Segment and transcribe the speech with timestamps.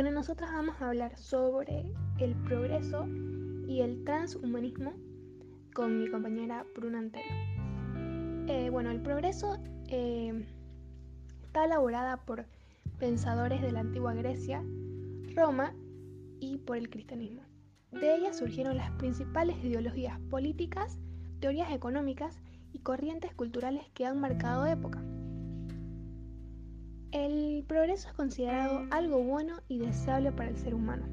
[0.00, 3.06] Bueno, nosotros vamos a hablar sobre el progreso
[3.68, 4.94] y el transhumanismo
[5.74, 7.26] con mi compañera Bruna Antelo.
[8.48, 9.58] Eh, bueno, el progreso
[9.88, 10.46] eh,
[11.42, 12.46] está elaborada por
[12.98, 14.64] pensadores de la antigua Grecia,
[15.36, 15.74] Roma
[16.40, 17.42] y por el cristianismo.
[17.92, 20.98] De ella surgieron las principales ideologías políticas,
[21.40, 22.40] teorías económicas
[22.72, 25.04] y corrientes culturales que han marcado época.
[27.12, 31.06] El progreso es considerado algo bueno y deseable para el ser humano.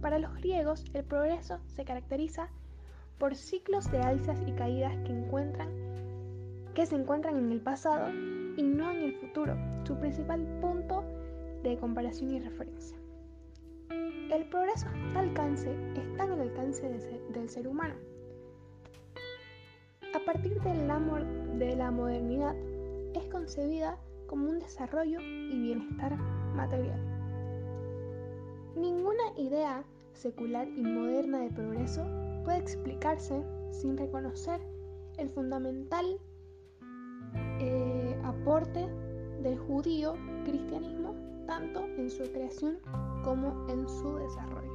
[0.00, 2.48] Para los griegos, el progreso se caracteriza
[3.18, 5.12] por ciclos de alzas y caídas que,
[6.86, 8.10] se encuentran en el pasado
[8.56, 11.02] y no en el futuro, su principal punto
[11.64, 12.96] de comparación y referencia.
[13.90, 16.88] El progreso está, alcance, está en el alcance
[17.34, 17.94] del ser humano.
[20.14, 21.24] A partir del amor
[21.58, 22.54] de la modernidad,
[23.14, 23.98] es concebida
[24.30, 26.16] como un desarrollo y bienestar
[26.54, 27.00] material.
[28.76, 32.06] Ninguna idea secular y moderna de progreso
[32.44, 34.60] puede explicarse sin reconocer
[35.18, 36.20] el fundamental
[37.58, 38.88] eh, aporte
[39.42, 41.16] del judío cristianismo
[41.48, 42.78] tanto en su creación
[43.24, 44.70] como en su desarrollo.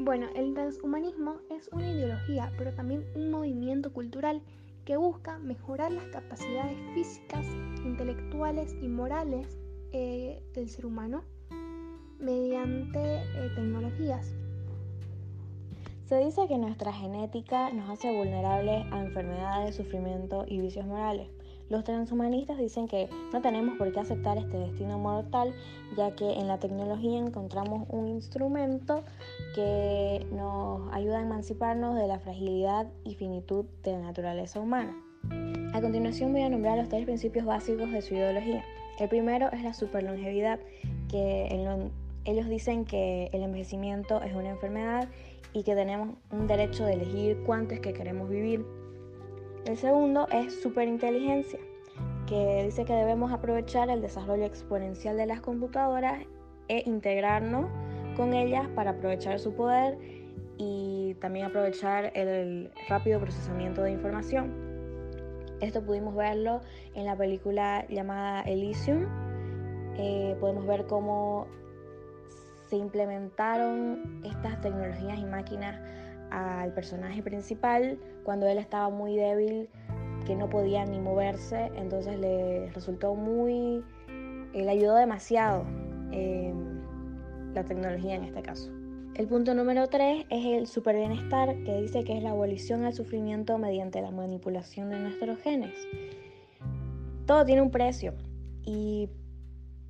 [0.00, 4.42] Bueno, el transhumanismo es una ideología, pero también un movimiento cultural
[4.84, 7.46] que busca mejorar las capacidades físicas,
[7.84, 9.58] intelectuales y morales
[9.92, 11.24] eh, del ser humano
[12.18, 14.34] mediante eh, tecnologías.
[16.06, 21.28] Se dice que nuestra genética nos hace vulnerables a enfermedades, sufrimiento y vicios morales.
[21.70, 25.54] Los transhumanistas dicen que no tenemos por qué aceptar este destino mortal,
[25.96, 29.02] ya que en la tecnología encontramos un instrumento
[29.54, 34.94] que nos ayuda a emanciparnos de la fragilidad y finitud de la naturaleza humana.
[35.72, 38.62] A continuación voy a nombrar los tres principios básicos de su ideología.
[39.00, 40.60] El primero es la superlongevidad,
[41.10, 41.48] que
[42.26, 45.08] ellos dicen que el envejecimiento es una enfermedad
[45.52, 48.64] y que tenemos un derecho de elegir cuánto es que queremos vivir.
[49.64, 51.58] El segundo es superinteligencia,
[52.26, 56.22] que dice que debemos aprovechar el desarrollo exponencial de las computadoras
[56.68, 57.70] e integrarnos
[58.14, 59.96] con ellas para aprovechar su poder
[60.58, 64.52] y también aprovechar el rápido procesamiento de información.
[65.62, 66.60] Esto pudimos verlo
[66.94, 69.06] en la película llamada Elysium.
[69.96, 71.46] Eh, podemos ver cómo
[72.68, 75.80] se implementaron estas tecnologías y máquinas
[76.30, 79.68] al personaje principal cuando él estaba muy débil,
[80.26, 83.84] que no podía ni moverse, entonces le resultó muy,
[84.54, 85.64] eh, le ayudó demasiado
[87.54, 88.70] la tecnología en este caso.
[89.14, 93.58] El punto número 3 es el superbienestar, que dice que es la abolición al sufrimiento
[93.58, 95.74] mediante la manipulación de nuestros genes.
[97.24, 98.14] Todo tiene un precio
[98.64, 99.08] y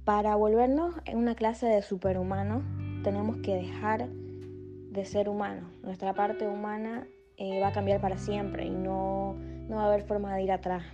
[0.05, 2.63] para volvernos en una clase de superhumano
[3.03, 4.09] tenemos que dejar
[4.95, 5.69] de ser humano.
[5.83, 7.07] Nuestra parte humana
[7.37, 9.35] eh, va a cambiar para siempre y no,
[9.69, 10.85] no va a haber forma de ir atrás.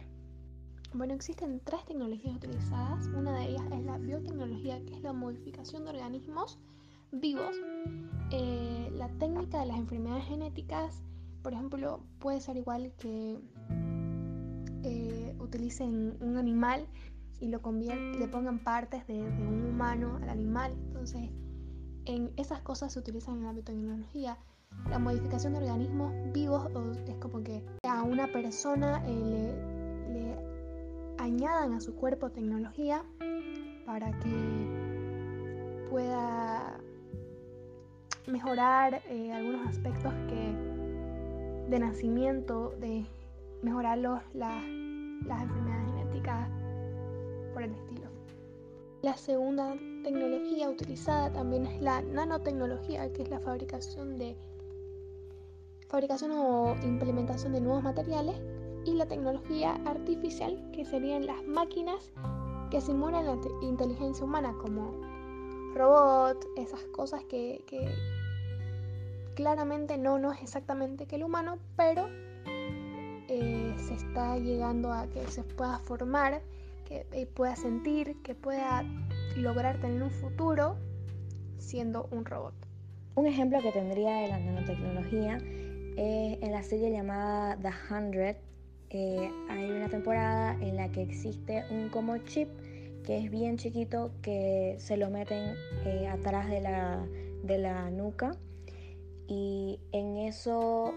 [0.92, 3.06] Bueno, existen tres tecnologías utilizadas.
[3.08, 6.58] Una de ellas es la biotecnología, que es la modificación de organismos
[7.12, 7.54] vivos.
[8.32, 11.02] Eh, la técnica de las enfermedades genéticas,
[11.42, 13.38] por ejemplo, puede ser igual que
[14.82, 16.86] eh, utilicen un animal
[17.40, 20.72] y lo le pongan partes de, de, un humano al animal.
[20.88, 21.30] Entonces,
[22.14, 24.36] en esas cosas se utilizan en la biotecnología.
[24.88, 26.68] La modificación de organismos vivos
[27.06, 29.54] es como que a una persona eh,
[30.12, 30.50] le,
[31.22, 33.04] añadan a su cuerpo tecnología
[33.86, 36.78] para que pueda
[38.26, 40.70] mejorar eh, algunos aspectos que
[41.68, 43.06] de nacimiento, de
[43.62, 46.48] mejorar las enfermedades genéticas
[47.52, 47.89] por el estilo.
[49.02, 49.74] La segunda
[50.04, 54.36] tecnología utilizada también es la nanotecnología, que es la fabricación de
[55.88, 58.36] fabricación o implementación de nuevos materiales
[58.84, 62.12] y la tecnología artificial, que serían las máquinas
[62.70, 64.92] que simulan la inteligencia humana, como
[65.74, 67.64] robots, esas cosas que,
[69.34, 72.06] claramente no, no es exactamente que el humano, pero
[73.28, 76.42] eh, se está llegando a que se pueda formar
[76.90, 78.84] que eh, pueda sentir, que pueda
[79.36, 80.76] lograr tener un futuro
[81.58, 82.54] siendo un robot.
[83.14, 85.36] Un ejemplo que tendría de la nanotecnología
[85.96, 88.36] es en la serie llamada The Hundred.
[88.90, 92.48] Eh, hay una temporada en la que existe un como chip
[93.04, 95.54] que es bien chiquito que se lo meten
[95.86, 97.06] eh, atrás de la,
[97.44, 98.32] de la nuca
[99.28, 100.92] y en eso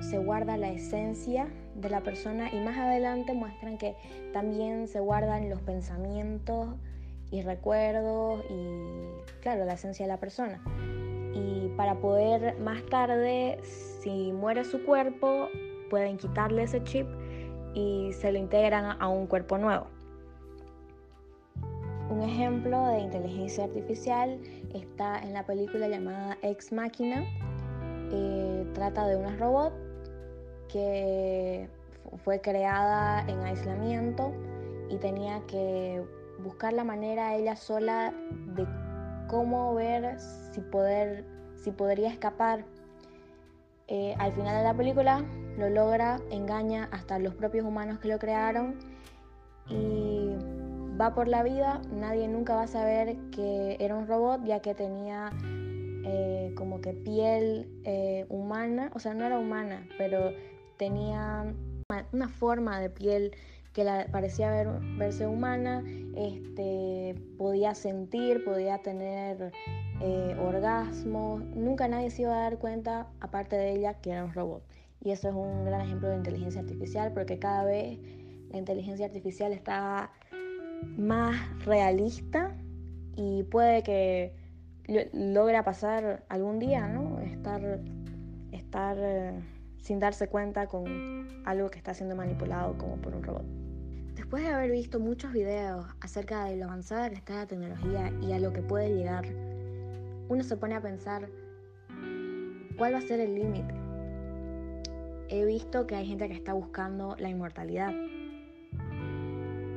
[0.00, 1.48] se guarda la esencia
[1.80, 3.96] de la persona y más adelante muestran que
[4.32, 6.68] también se guardan los pensamientos
[7.30, 10.60] y recuerdos y, claro, la esencia de la persona.
[11.34, 15.48] Y para poder más tarde, si muere su cuerpo,
[15.88, 17.06] pueden quitarle ese chip
[17.74, 19.86] y se lo integran a un cuerpo nuevo.
[22.10, 24.40] Un ejemplo de inteligencia artificial
[24.74, 27.24] está en la película llamada Ex Machina.
[28.12, 29.72] Eh, trata de una robot
[30.72, 31.68] que
[32.24, 34.32] fue creada en aislamiento
[34.88, 36.02] y tenía que
[36.42, 38.12] buscar la manera ella sola
[38.54, 38.66] de
[39.28, 40.18] cómo ver
[40.52, 41.24] si, poder,
[41.54, 42.64] si podría escapar.
[43.86, 45.24] Eh, al final de la película
[45.58, 48.76] lo logra, engaña hasta los propios humanos que lo crearon
[49.68, 50.36] y
[51.00, 54.74] va por la vida, nadie nunca va a saber que era un robot ya que
[54.74, 55.32] tenía
[56.04, 60.32] eh, como que piel eh, humana, o sea, no era humana, pero
[60.80, 61.44] tenía
[62.10, 63.36] una forma de piel
[63.74, 65.84] que la, parecía ver, verse humana,
[66.16, 69.52] este, podía sentir, podía tener
[70.00, 74.32] eh, orgasmos, nunca nadie se iba a dar cuenta, aparte de ella, que era un
[74.32, 74.62] robot.
[75.04, 77.98] Y eso es un gran ejemplo de inteligencia artificial, porque cada vez
[78.50, 80.10] la inteligencia artificial está
[80.96, 81.36] más
[81.66, 82.56] realista
[83.16, 84.32] y puede que
[85.12, 87.20] logre pasar algún día, ¿no?
[87.20, 87.80] Estar,
[88.50, 89.40] estar eh,
[89.80, 93.44] sin darse cuenta con algo que está siendo manipulado como por un robot.
[94.14, 98.32] Después de haber visto muchos videos acerca de lo avanzada que está la tecnología y
[98.32, 99.24] a lo que puede llegar,
[100.28, 101.28] uno se pone a pensar
[102.76, 103.74] cuál va a ser el límite.
[105.28, 107.92] He visto que hay gente que está buscando la inmortalidad.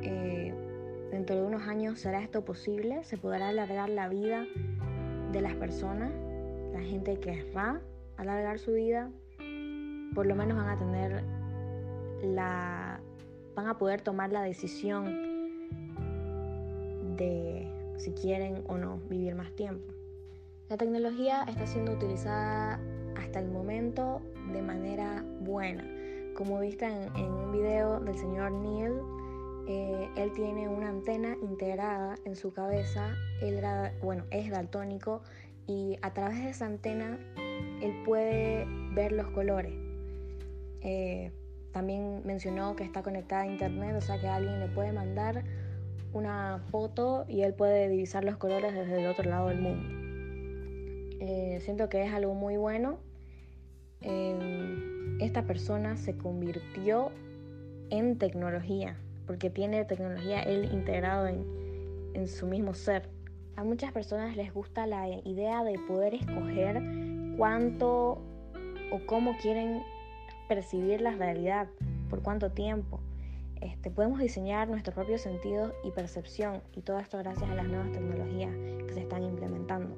[0.02, 0.52] Eh,
[1.10, 4.46] dentro de unos años será esto posible, se podrá alargar la vida
[5.32, 6.12] de las personas,
[6.72, 7.80] la gente querrá
[8.16, 9.10] alargar su vida,
[10.14, 11.22] por lo menos van a tener
[12.22, 13.00] la
[13.54, 15.04] van a poder tomar la decisión
[17.16, 19.92] de si quieren o no vivir más tiempo.
[20.68, 22.80] La tecnología está siendo utilizada
[23.16, 24.22] hasta el momento
[24.52, 25.84] de manera buena.
[26.34, 28.92] Como viste en, un video del señor Neil,
[29.68, 33.14] eh, él tiene una antena integrada en su cabeza.
[33.40, 33.60] Él
[34.02, 35.22] bueno, es daltónico
[35.66, 37.18] y a través de esa antena
[37.80, 39.83] él puede ver los colores.
[40.84, 41.32] Eh,
[41.72, 45.42] también mencionó que está conectada a internet, o sea que alguien le puede mandar
[46.12, 49.88] una foto y él puede divisar los colores desde el otro lado del mundo.
[51.20, 52.98] Eh, siento que es algo muy bueno.
[55.20, 57.10] esta persona se convirtió
[57.90, 61.44] en tecnología, porque tiene tecnología él integrado en,
[62.14, 63.08] en su mismo ser.
[63.56, 66.82] A muchas personas les gusta la idea de poder escoger
[67.38, 68.20] cuánto
[68.92, 69.82] o cómo quieren
[70.54, 71.68] percibir la realidad,
[72.08, 73.00] por cuánto tiempo.
[73.60, 77.90] Este, podemos diseñar nuestros propios sentidos y percepción y todo esto gracias a las nuevas
[77.90, 78.54] tecnologías
[78.86, 79.96] que se están implementando.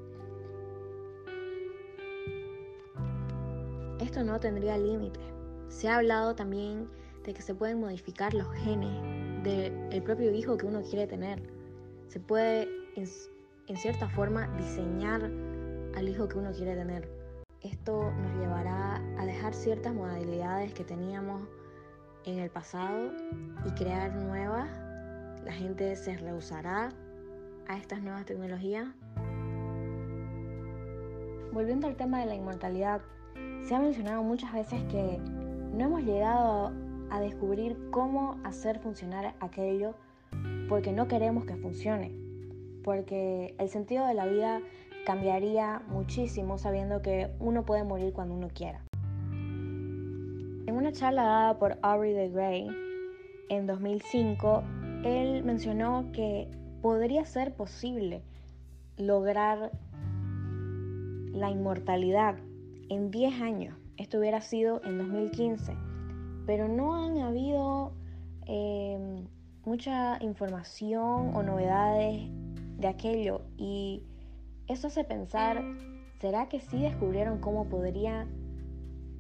[4.01, 5.21] Esto no tendría límite.
[5.69, 6.89] Se ha hablado también
[7.25, 11.43] de que se pueden modificar los genes del propio hijo que uno quiere tener.
[12.09, 15.31] Se puede, en cierta forma, diseñar
[15.97, 17.16] al hijo que uno quiere tener.
[17.67, 21.43] Esto nos llevará a dejar ciertas modalidades que teníamos
[22.25, 23.11] en el pasado
[23.67, 24.69] y crear nuevas.
[25.45, 26.91] La gente se rehusará
[27.67, 28.87] a estas nuevas tecnologías.
[31.53, 33.01] Volviendo al tema de la inmortalidad,
[33.65, 36.73] se ha mencionado muchas veces que no hemos llegado
[37.11, 39.97] a descubrir cómo hacer funcionar aquello
[40.69, 42.13] porque no queremos que funcione,
[42.85, 44.61] porque el sentido de la vida
[45.07, 48.85] cambiaría muchísimo sabiendo que uno puede morir cuando uno quiera.
[49.31, 52.69] En una charla dada por Aubrey de Grey
[53.49, 54.65] en 2005,
[55.05, 56.51] él mencionó que
[56.83, 58.25] podría ser posible
[58.97, 59.71] lograr
[61.33, 62.35] la inmortalidad
[62.89, 63.79] en 10 años.
[63.99, 65.73] Esto hubiera sido en 2015,
[66.47, 67.93] pero no han habido
[68.47, 69.25] eh,
[69.65, 72.29] mucha información o novedades
[72.79, 74.03] de aquello y
[74.69, 75.63] eso hace pensar,
[76.21, 78.27] ¿será que sí descubrieron cómo podría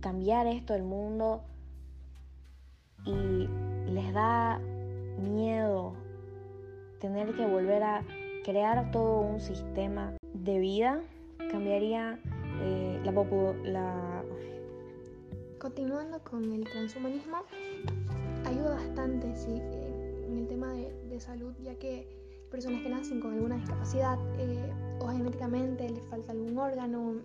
[0.00, 1.43] cambiar esto el mundo
[3.05, 3.49] y
[3.91, 4.59] les da
[5.19, 5.95] miedo
[7.00, 8.05] tener que volver a
[8.45, 11.00] crear todo un sistema de vida?
[11.50, 12.19] ¿Cambiaría
[12.61, 13.12] eh, la,
[13.71, 14.25] la...
[15.61, 17.38] Continuando con el transhumanismo,
[18.45, 19.61] ayuda bastante sí,
[20.26, 24.73] en el tema de, de salud, ya que personas que nacen con alguna discapacidad eh,
[25.00, 27.17] o genéticamente les falta algún órgano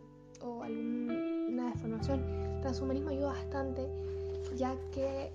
[0.42, 2.62] o alguna deformación.
[2.62, 3.88] Transhumanismo ayuda bastante
[4.56, 5.32] ya que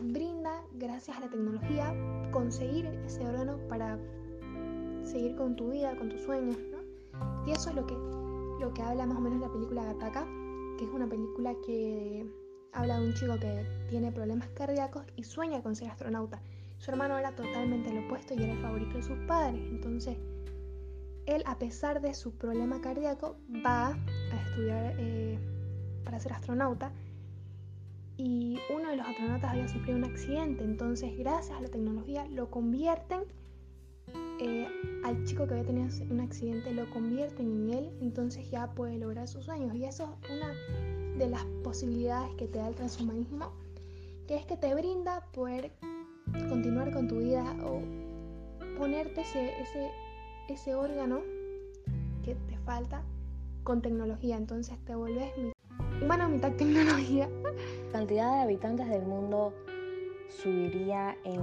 [0.00, 1.94] brinda, gracias a la tecnología,
[2.30, 3.98] conseguir ese órgano para
[5.04, 6.56] seguir con tu vida, con tus sueños.
[7.46, 10.26] Y eso es lo que, lo que habla más o menos la película Gataka,
[10.78, 12.26] que es una película que
[12.72, 16.42] habla de un chico que tiene problemas cardíacos y sueña con ser astronauta.
[16.84, 19.62] Su hermano era totalmente lo opuesto y era el favorito de sus padres.
[19.70, 20.18] Entonces,
[21.24, 23.96] él, a pesar de su problema cardíaco, va
[24.32, 25.38] a estudiar eh,
[26.04, 26.92] para ser astronauta.
[28.18, 30.62] Y uno de los astronautas había sufrido un accidente.
[30.62, 33.22] Entonces, gracias a la tecnología, lo convierten
[34.38, 34.68] eh,
[35.04, 37.98] al chico que había tenido un accidente, lo convierten en él.
[38.02, 39.74] Entonces, ya puede lograr sus sueños.
[39.74, 40.52] Y eso es una
[41.16, 43.54] de las posibilidades que te da el transhumanismo,
[44.28, 45.72] que es que te brinda poder
[46.48, 47.80] continuar con tu vida o
[48.78, 49.90] ponerte ese, ese,
[50.48, 51.20] ese órgano
[52.24, 53.02] que te falta
[53.62, 54.36] con tecnología.
[54.36, 55.32] Entonces te vuelves
[56.02, 57.28] humano mitad tecnología.
[57.86, 59.52] La cantidad de habitantes del mundo
[60.28, 61.40] subiría en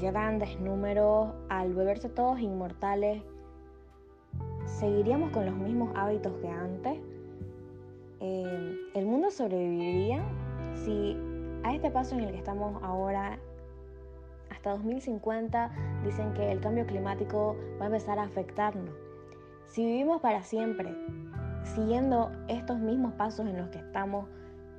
[0.00, 3.22] grandes números al volverse todos inmortales.
[4.64, 6.98] ¿Seguiríamos con los mismos hábitos que antes?
[8.20, 10.24] Eh, ¿El mundo sobreviviría
[10.84, 11.16] si
[11.64, 13.38] a este paso en el que estamos ahora
[14.50, 15.70] hasta 2050
[16.04, 18.94] dicen que el cambio climático va a empezar a afectarnos.
[19.66, 20.94] Si vivimos para siempre,
[21.62, 24.26] siguiendo estos mismos pasos en los que estamos,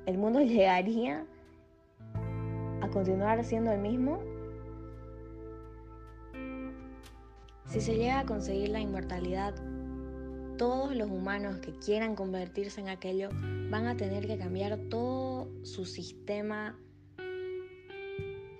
[0.06, 1.24] ¿el mundo llegaría
[2.80, 4.20] a continuar siendo el mismo?
[7.66, 9.54] Si se llega a conseguir la inmortalidad,
[10.58, 13.30] todos los humanos que quieran convertirse en aquello
[13.70, 16.76] van a tener que cambiar todo su sistema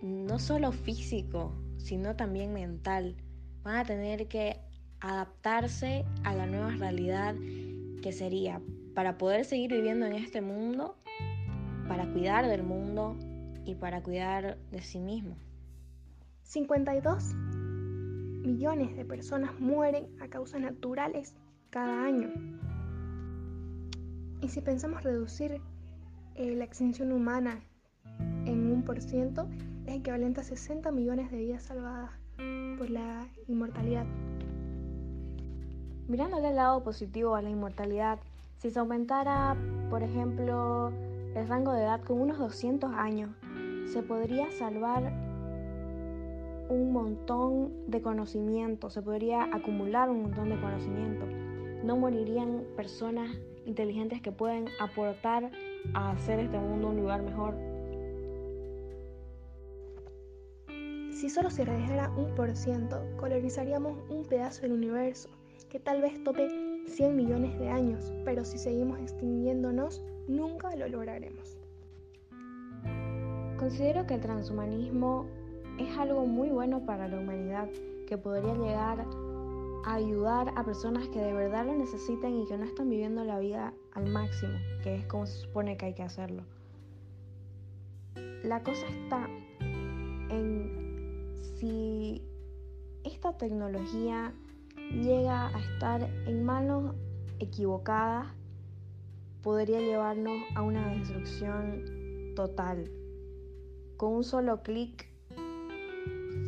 [0.03, 3.17] no solo físico, sino también mental.
[3.63, 4.57] Van a tener que
[5.01, 7.35] adaptarse a la nueva realidad
[8.03, 8.61] que sería
[8.95, 10.97] para poder seguir viviendo en este mundo,
[11.89, 13.17] para cuidar del mundo
[13.65, 15.37] y para cuidar de sí mismo.
[16.43, 17.35] 52
[18.43, 21.35] millones de personas mueren a causas naturales
[21.71, 22.31] cada año.
[24.43, 25.61] Y si pensamos reducir
[26.35, 27.63] eh, la extinción humana
[28.51, 29.47] en un por ciento,
[29.87, 32.11] es equivalente a 60 millones de vidas salvadas
[32.79, 34.07] por la inmortalidad.
[36.09, 38.19] Mirándole el lado positivo a la inmortalidad,
[38.59, 39.57] si se aumentara,
[39.89, 40.93] por ejemplo,
[41.35, 43.31] el rango de edad con unos 200 años,
[43.87, 45.13] se podría salvar
[46.69, 51.27] un montón de conocimiento, se podría acumular un montón de conocimiento.
[51.85, 53.31] No morirían personas
[53.67, 55.51] inteligentes que pueden aportar
[55.95, 57.70] a hacer este mundo un lugar mejor.
[61.21, 65.29] Si solo se realizara un por ciento, colonizaríamos un pedazo del universo,
[65.69, 66.49] que tal vez tope
[66.87, 71.59] 100 millones de años, pero si seguimos extinguiéndonos, nunca lo lograremos.
[73.59, 75.27] Considero que el transhumanismo
[75.79, 77.69] es algo muy bueno para la humanidad,
[78.07, 79.05] que podría llegar
[79.85, 83.39] a ayudar a personas que de verdad lo necesitan y que no están viviendo la
[83.39, 86.45] vida al máximo, que es como se supone que hay que hacerlo.
[88.43, 89.29] La cosa está
[90.31, 90.80] en
[91.61, 92.23] si
[93.05, 94.33] esta tecnología
[94.95, 96.95] llega a estar en manos
[97.39, 98.29] equivocadas,
[99.43, 101.85] podría llevarnos a una destrucción
[102.35, 102.91] total.
[103.99, 105.07] Con un solo clic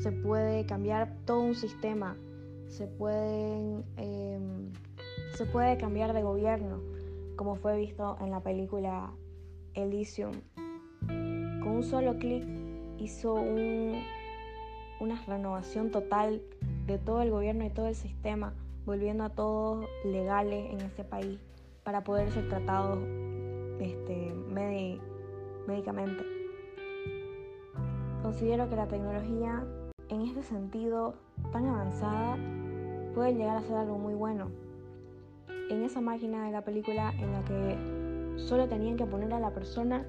[0.00, 2.16] se puede cambiar todo un sistema,
[2.68, 4.72] se, pueden, em,
[5.34, 6.80] se puede cambiar de gobierno,
[7.36, 9.12] como fue visto en la película
[9.74, 10.32] Elysium.
[11.06, 12.44] Con un solo clic
[12.98, 14.02] hizo un,
[15.02, 16.40] una renovación total
[16.86, 18.54] de todo el gobierno y todo el sistema,
[18.86, 21.40] volviendo a todos legales en ese país
[21.82, 23.00] para poder ser tratados
[23.80, 24.32] este,
[25.66, 26.22] médicamente.
[28.22, 29.64] Considero que la tecnología
[30.08, 31.14] en este sentido
[31.50, 32.36] tan avanzada
[33.12, 34.50] puede llegar a ser algo muy bueno.
[35.68, 39.50] En esa máquina de la película en la que solo tenían que poner a la
[39.50, 40.06] persona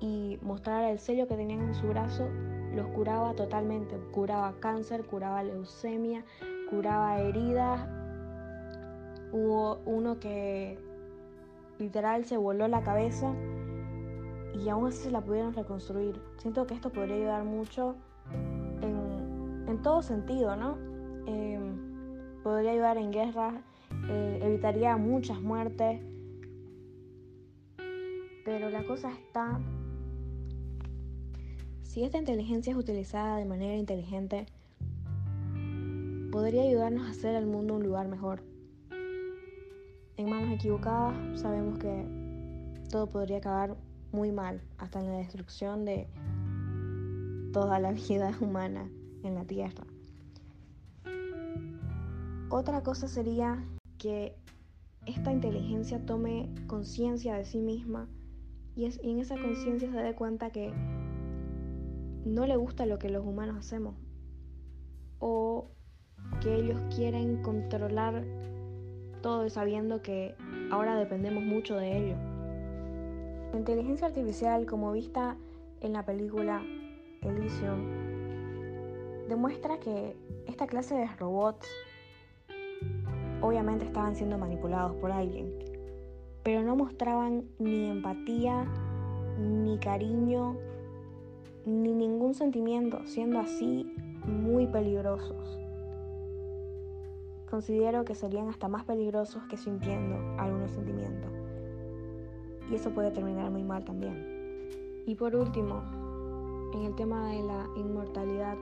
[0.00, 2.28] y mostrar el sello que tenían en su brazo,
[2.74, 3.96] los curaba totalmente.
[4.12, 6.24] Curaba cáncer, curaba leucemia,
[6.68, 7.88] curaba heridas.
[9.32, 10.78] Hubo uno que
[11.78, 13.32] literal se voló la cabeza
[14.54, 16.20] y aún así se la pudieron reconstruir.
[16.38, 17.96] Siento que esto podría ayudar mucho
[18.82, 20.76] en, todo sentido, ¿no?
[21.26, 23.54] Em, podría ayudar en guerras,
[24.08, 26.02] eh, evitaría muchas muertes.
[28.44, 29.58] Pero la cosa está
[31.90, 34.46] si esta inteligencia es utilizada de manera inteligente,
[36.30, 38.44] podría ayudarnos a hacer al mundo un lugar mejor.
[40.16, 42.06] En manos equivocadas sabemos que
[42.90, 43.76] todo podría acabar
[44.12, 46.06] muy mal, hasta en la destrucción de
[47.52, 48.88] toda la vida humana
[49.24, 49.84] en la Tierra.
[52.50, 53.64] Otra cosa sería
[53.98, 54.36] que
[55.06, 58.08] esta inteligencia tome conciencia de sí misma
[58.76, 60.72] y, en esa conciencia se dé cuenta que
[62.24, 63.94] no le gusta lo que los humanos hacemos
[65.18, 65.70] o
[66.40, 68.24] que ellos quieren controlar
[69.22, 70.34] todo sabiendo que
[70.70, 72.16] ahora dependemos mucho de ello.
[73.52, 75.36] La inteligencia artificial, como vista
[75.80, 76.62] en la película
[77.22, 77.80] Elysium,
[79.28, 81.68] demuestra que esta clase de robots
[83.42, 85.52] obviamente estaban siendo manipulados por alguien,
[86.42, 88.66] pero no mostraban ni empatía,
[89.38, 90.56] ni cariño,
[91.64, 93.92] ni ningún sentimiento, siendo así
[94.26, 95.58] muy peligrosos.
[97.50, 101.30] Considero que serían hasta más peligrosos que sintiendo algunos sentimientos.
[102.70, 105.02] Y eso puede terminar muy mal también.
[105.06, 105.82] Y por último,
[106.74, 108.56] en el tema de la inmortalidad,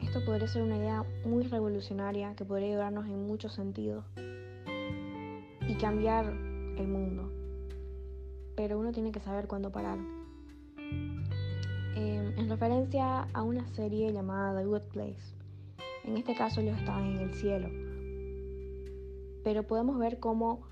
[0.00, 4.04] esto podría ser una idea muy revolucionaria que podría ayudarnos en muchos sentidos
[5.66, 7.32] y cambiar el mundo.
[8.54, 9.98] Pero uno tiene que saber cuándo parar.
[11.96, 15.34] Em, en referencia a una serie llamada The Good Place.
[16.04, 17.68] En este caso ellos estaban en el cielo.
[19.42, 20.62] Pero podemos ver cómo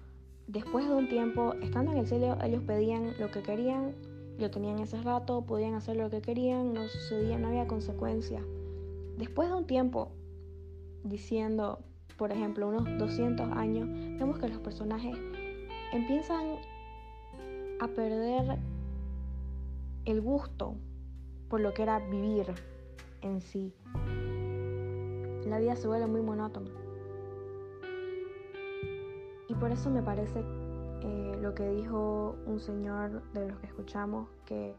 [0.47, 3.95] después de un tiempo, estando en el cielo, ellos pedían lo que querían,
[4.39, 8.43] lo tenían ese rato, podían hacer lo que querían, no sucedía, no había consecuencias.
[9.17, 10.11] Después de un tiempo,
[11.05, 11.79] diciendo,
[12.17, 13.89] por ejemplo, unos 200 años,
[14.19, 15.17] vemos que los personajes
[15.93, 16.57] empiezan
[17.81, 18.59] a perder
[20.05, 20.77] el gusto
[21.49, 22.47] por lo que era vivir
[23.21, 23.75] en sí.
[25.47, 26.71] La vida se vuelve muy monótona.
[29.49, 30.43] Y por eso me parece
[31.03, 34.75] eh, lo que dijo un señor de los que escuchamos, que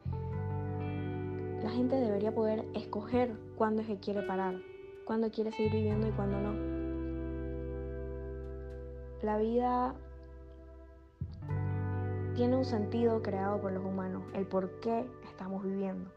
[1.61, 4.55] la gente debería poder escoger cuándo es que quiere parar,
[5.05, 6.53] cuándo quiere seguir viviendo y cuándo no.
[9.21, 9.95] La vida
[12.35, 16.09] tiene un sentido creado por los humanos, el por qué estamos viviendo.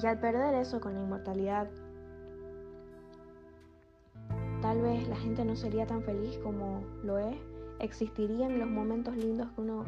[0.00, 1.68] Y al perder eso con la inmortalidad,
[4.60, 7.36] tal vez la gente no sería tan feliz como lo es.
[7.80, 9.84] Existirían los momentos lindos que uno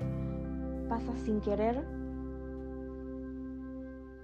[0.88, 1.84] pasa sin querer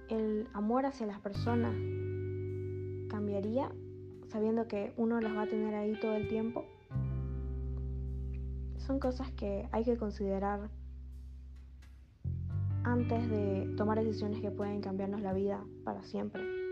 [0.09, 1.75] el amor hacia las personas
[3.09, 3.69] cambiaría
[4.29, 6.65] sabiendo que uno las va a tener ahí todo el tiempo.
[8.77, 10.69] Son cosas que hay que considerar
[12.87, 16.66] antes de tomar decisiones que pueden cambiarnos la vida para siempre.